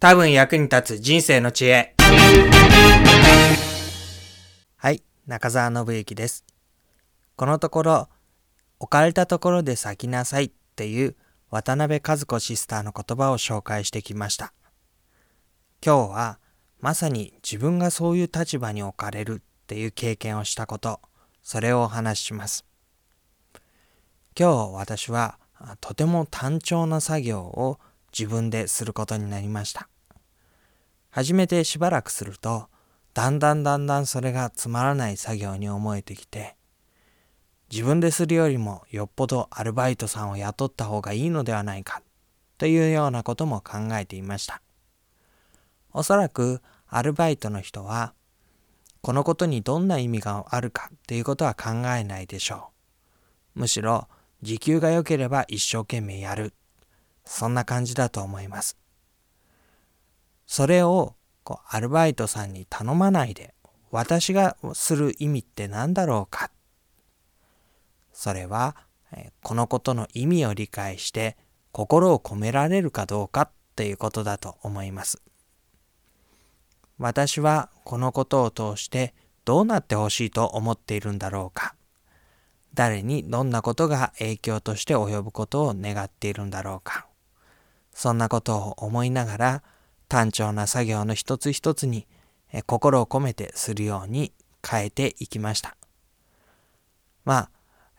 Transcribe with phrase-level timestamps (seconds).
[0.00, 1.96] 多分役に立つ人生の知恵。
[4.76, 6.44] はい、中澤信之です。
[7.34, 8.08] このところ、
[8.78, 11.16] 置かれたところで咲きなさいっていう
[11.50, 14.52] 渡辺和子シスターの言葉を紹介してきました。
[15.84, 16.38] 今日は
[16.78, 21.00] まさに自分がそういう立場に置かれるっていう経験をしたこと、
[21.42, 22.64] それをお話しします。
[24.38, 25.40] 今日私は
[25.80, 27.80] とても単調な作業を
[28.16, 29.88] 自分ですることになりました。
[31.10, 32.68] 始めてしばらくすると、
[33.14, 36.56] だんだんだんだんそれがつまらない作業に思えてきて、
[37.70, 42.02] 自分でするよりもよっぽどアルバイトさんを雇った方がいいのではないか
[42.56, 44.62] というようなことも考えていました。
[45.92, 48.14] おそらくアルバイトの人は
[49.00, 52.70] このことにどんな意味があるかということは考えないでしょ
[53.56, 53.60] う。
[53.60, 54.08] むしろ
[54.42, 56.54] 時給が良ければ一生懸命やる。
[57.28, 58.76] そんな感じだと思います。
[60.46, 61.14] それを
[61.44, 63.54] こうアルバイトさんに頼まないで
[63.90, 66.50] 私がする意味って何だろうか。
[68.12, 68.76] それは
[69.42, 71.36] このことの意味を理解して
[71.70, 75.22] 心を込められるかどうかっていうことだと思います。
[76.98, 81.74] 私はこのことを通してどうなってほしいと思っているんだろうか。
[82.74, 87.07] 誰にどんなことが影響として及ぶことを願っているんだろうか。
[87.98, 89.62] そんなことを思いながら
[90.08, 92.06] 単調な作業の一つ一つに
[92.64, 94.32] 心を込めてするように
[94.64, 95.76] 変えていきました。
[97.24, 97.50] まあ、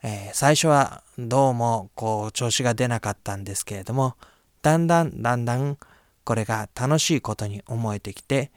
[0.02, 4.16] えー、最初はどうもこう調子が出なかったんですけれども、
[4.62, 5.76] だんだんだんだん
[6.24, 8.50] これが楽しいことに思えてきて、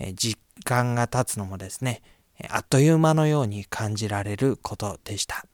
[0.00, 2.02] えー、実感が経つのもですね、
[2.50, 5.46] あっという間のように感じられることでした。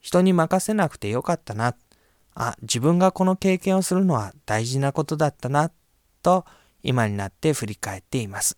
[0.00, 1.76] 人に任せなくてよかったな。
[2.42, 5.70] あ、自分がこの経験をするのは大事なことだったな、
[6.22, 6.46] と
[6.82, 8.56] 今になって振り返っています。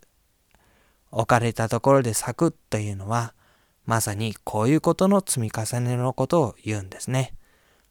[1.10, 3.34] 置かれたところで咲くというのは、
[3.84, 7.34] まさにこういうことの積み重ねのことを言うんですね。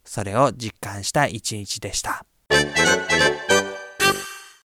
[0.05, 2.25] それを実感した一日でした。